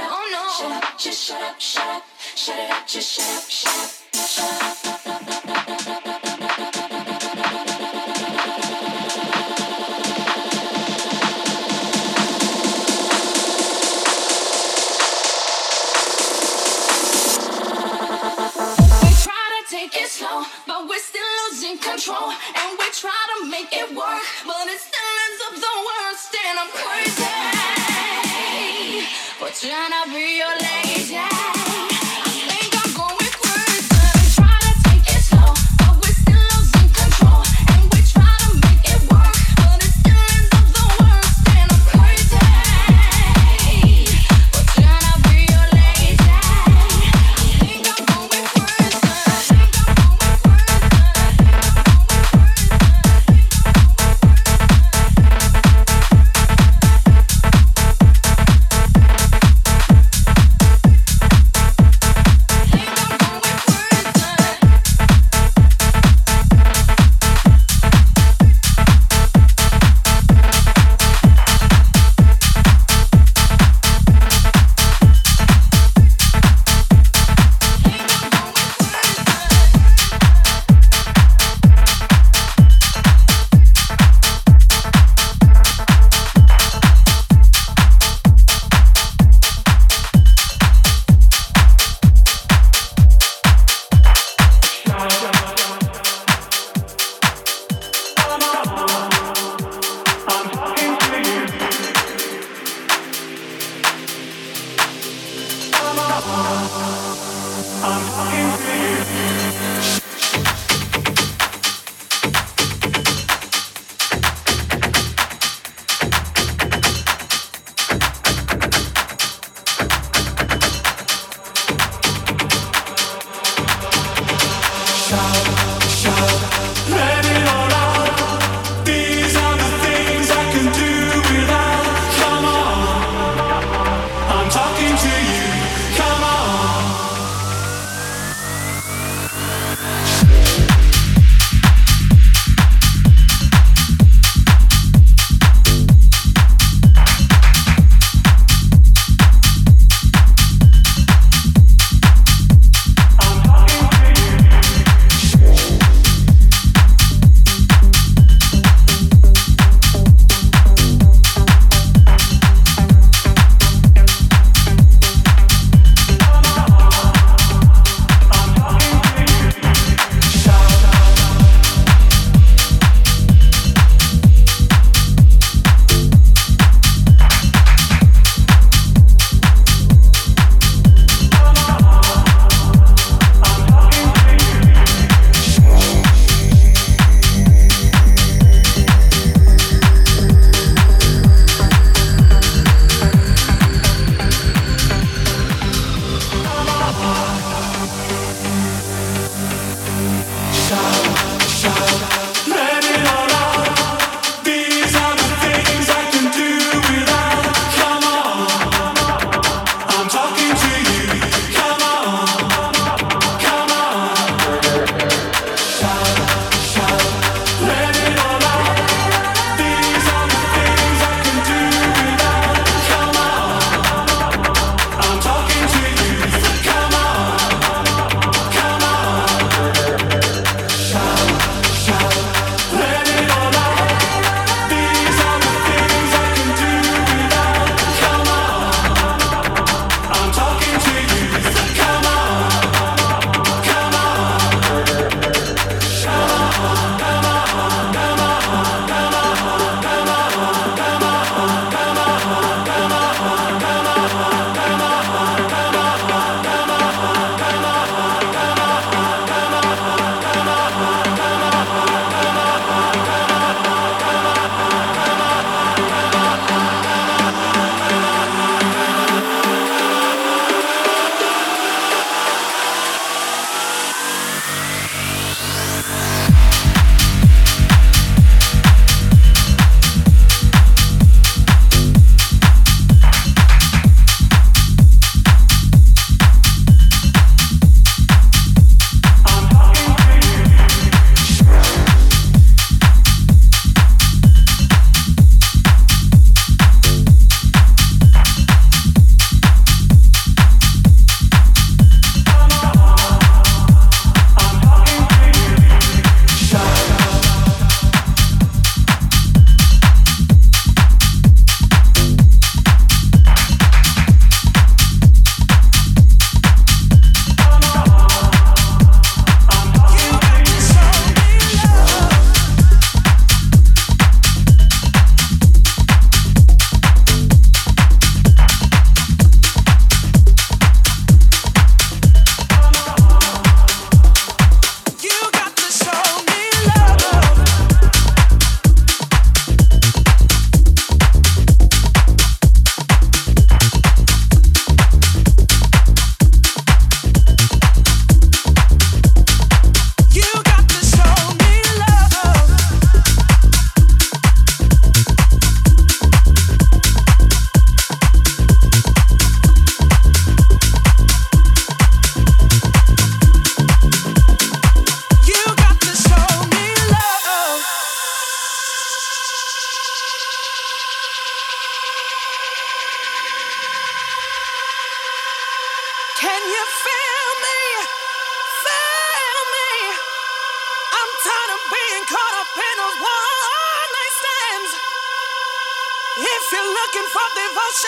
Oh 0.00 0.28
no. 0.32 0.68
Shut 0.68 0.84
up, 0.84 0.98
just 0.98 1.24
shut 1.24 1.42
up, 1.42 1.60
shut 1.60 1.86
up. 1.88 2.04
Shut 2.36 2.58
it 2.58 2.70
up, 2.70 2.86
just 2.86 3.12
shut 3.12 3.26
up, 3.36 3.50
shut 3.50 3.74
up. 3.74 4.28
Shut 4.28 4.86
up. 4.94 4.97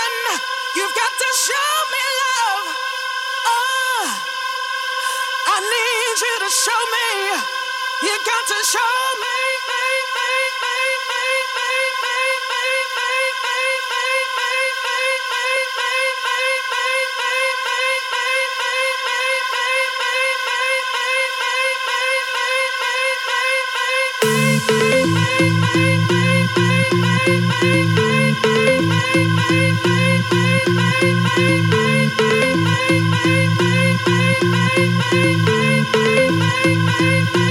passion. 0.00 0.40
You've 0.76 0.94
got 0.94 1.12
to 1.12 1.28
show 1.36 1.72
me 1.92 2.04
love. 2.20 2.66
Oh, 3.46 4.04
I 5.46 5.56
need 5.60 6.16
you 6.24 6.34
to 6.44 6.50
show 6.50 6.82
me. 6.94 7.08
You 8.06 8.14
got 8.24 8.44
to 8.46 8.58
show 8.64 8.94
me. 9.20 9.36
Bye. 9.68 9.90
Thank 30.28 30.68
you. 37.36 37.49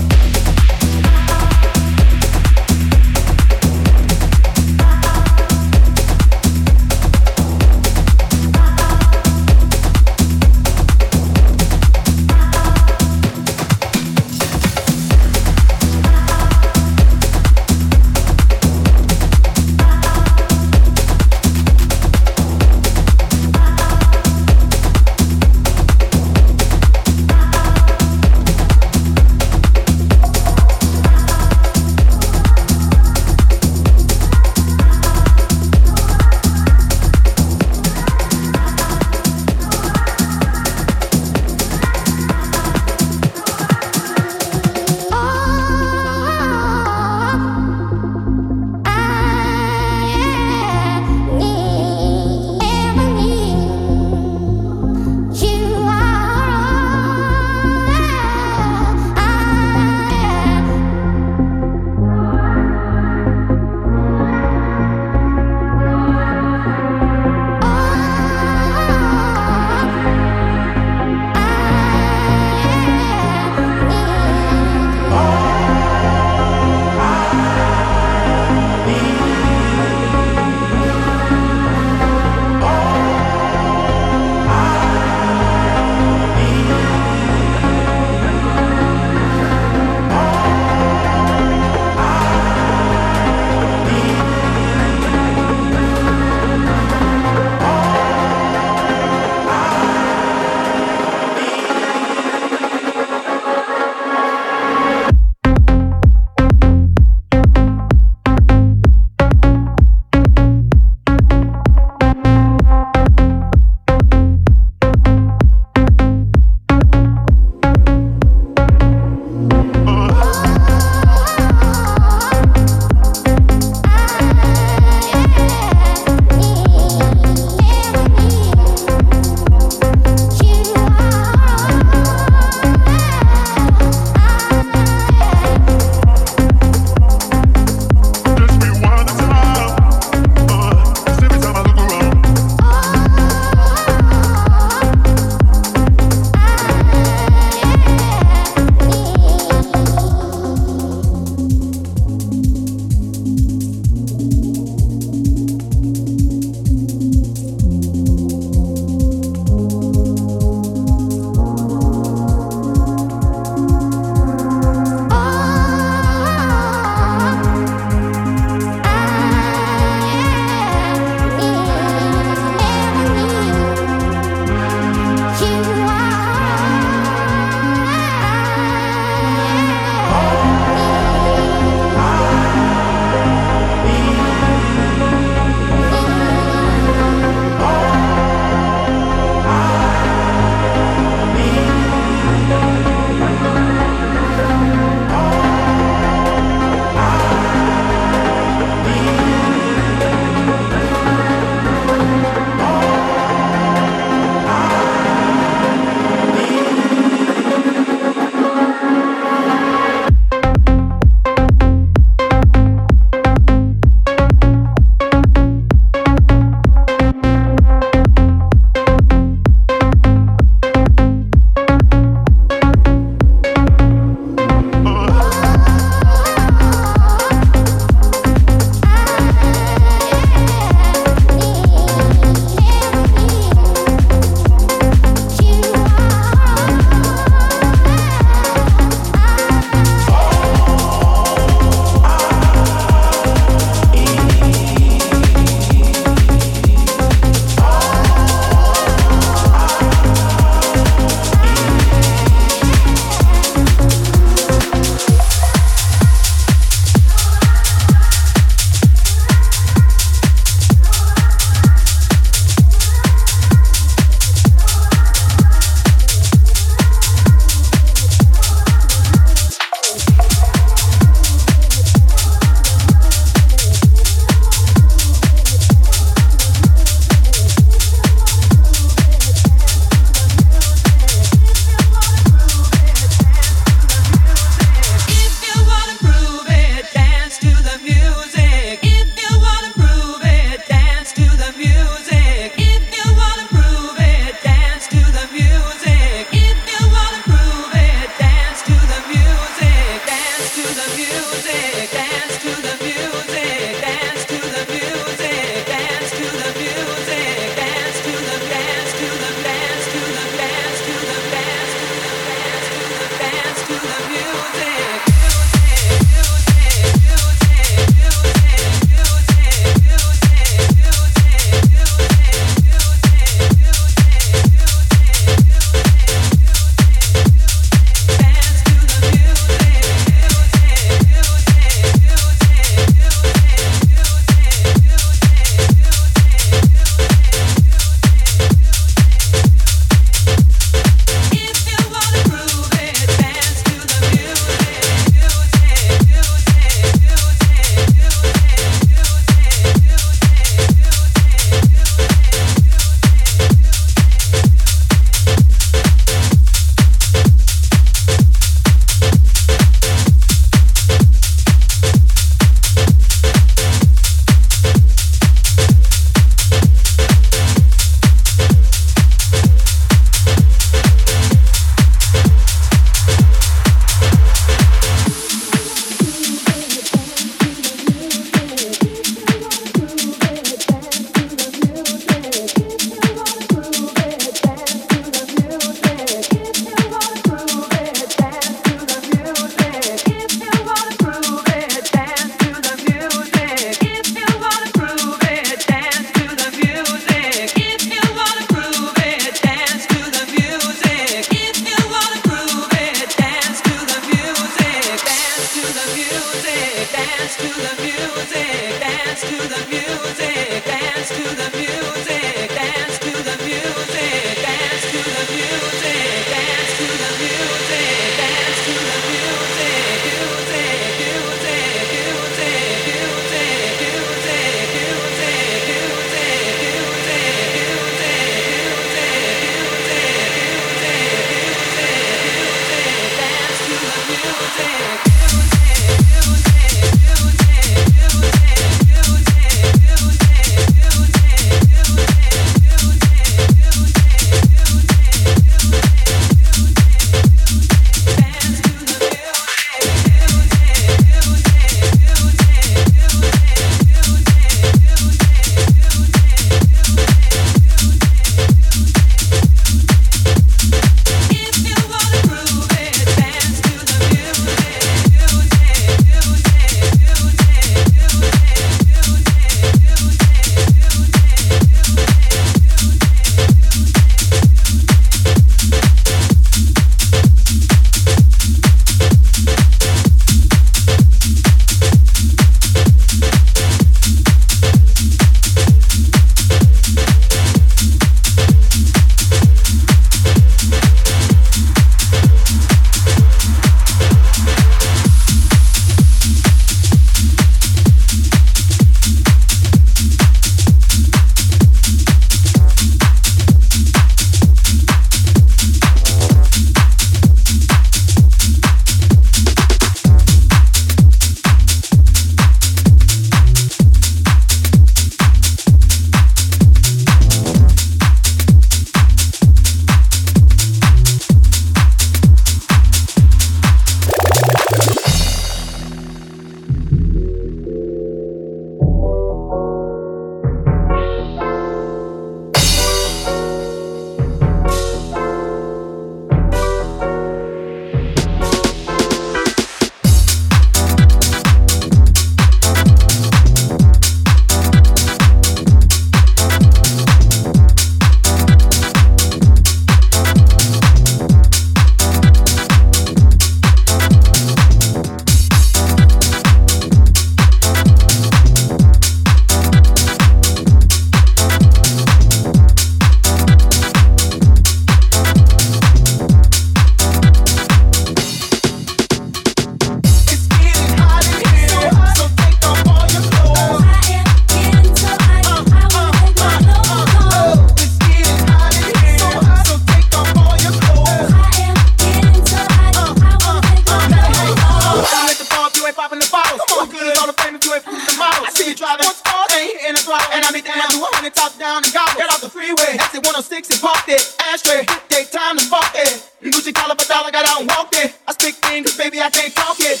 in 589.88 589.94
a 589.94 589.98
throttle 589.98 590.32
and 590.32 590.44
I 590.44 590.50
meet 590.52 590.64
it 590.64 590.72
down. 590.72 590.88
Do 590.88 591.04
a 591.04 591.08
hundred 591.12 591.34
top 591.34 591.58
down 591.58 591.84
and 591.84 591.92
gobble. 591.92 592.16
Get 592.16 592.30
off 592.32 592.40
the 592.40 592.48
freeway. 592.48 592.96
Exit 592.96 593.20
106 593.24 593.70
and 593.70 593.80
parked 593.80 594.08
it. 594.08 594.22
Ashtray, 594.40 594.86
take 595.08 595.30
time 595.30 595.58
to 595.58 595.64
fuck 595.66 595.92
it. 595.94 596.24
Gucci 596.42 596.74
collar 596.74 596.94
for 596.96 597.06
dollar, 597.06 597.30
got 597.30 597.46
out 597.46 597.60
and 597.60 597.68
walked 597.68 597.94
it. 597.96 598.14
I 598.26 598.32
speak 598.32 598.56
English, 598.72 598.96
baby, 598.96 599.20
I 599.20 599.30
can't 599.30 599.54
talk 599.54 599.76
it. 599.80 600.00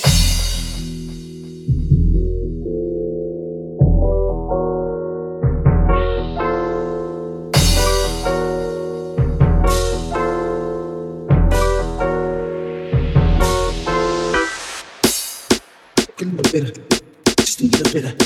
Just 17.36 17.60
a 17.60 17.64
little 17.64 17.92
bit 17.92 18.04
of 18.04 18.23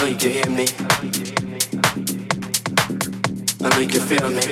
know 0.00 0.06
you 0.06 0.16
can 0.16 0.30
hear 0.30 0.50
me. 0.50 0.66
I 3.60 3.68
know 3.70 3.80
you 3.80 4.00
feel 4.00 4.30
me. 4.30 4.42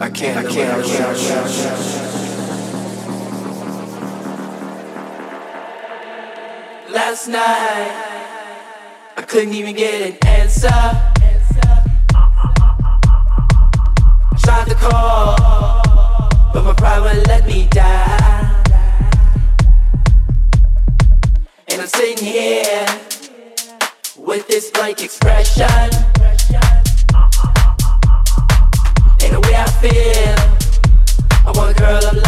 I 0.00 0.10
can't, 0.10 0.46
Last 6.90 7.28
night, 7.28 7.92
I 9.16 9.22
couldn't 9.22 9.54
even 9.54 9.74
get 9.74 10.10
an 10.10 10.28
answer. 10.28 10.68
Tried 14.38 14.68
to 14.68 14.74
call, 14.74 15.36
but 16.52 16.62
my 16.62 16.74
pride 16.74 17.00
wouldn't 17.00 17.26
let 17.26 17.46
me 17.46 17.66
die. 17.70 18.35
sitting 22.06 22.24
here 22.24 22.86
with 24.16 24.46
this 24.46 24.70
blank 24.70 25.02
expression. 25.02 25.64
And 29.22 29.32
the 29.32 29.40
way 29.42 29.54
I 29.56 29.66
feel, 29.80 30.36
I 31.46 31.52
wanna 31.52 31.74
curl 31.74 32.06
up. 32.06 32.25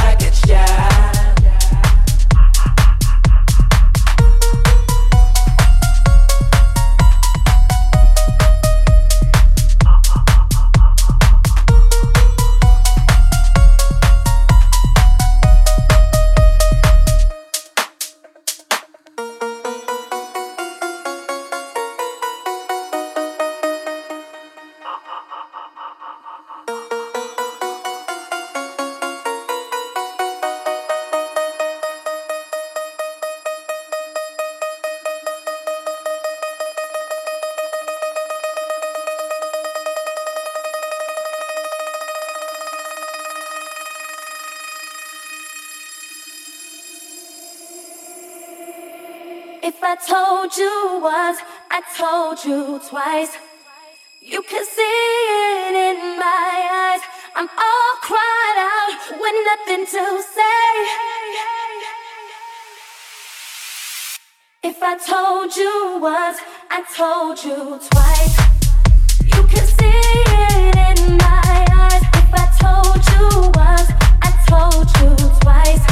twice. 52.81 53.37
You 54.21 54.43
can 54.43 54.65
see 54.65 54.83
it 54.83 55.75
in 55.75 56.19
my 56.19 56.53
eyes. 56.71 57.01
I'm 57.35 57.49
all 57.49 57.95
cried 58.03 58.59
out 58.59 59.19
with 59.19 59.37
nothing 59.51 59.87
to 59.87 60.23
say. 60.23 60.71
If 64.63 64.83
I 64.83 64.97
told 64.99 65.57
you 65.57 65.99
once, 66.01 66.39
I 66.71 66.83
told 66.95 67.43
you 67.43 67.81
twice. 67.91 68.37
You 69.25 69.43
can 69.49 69.67
see 69.67 70.03
it 70.27 70.77
in 70.89 71.17
my 71.17 71.67
eyes. 71.73 72.03
If 72.15 72.31
I 72.33 72.47
told 72.63 73.01
you 73.13 73.51
once, 73.55 73.91
I 74.23 74.31
told 74.47 74.87
you 75.01 75.17
twice. 75.41 75.88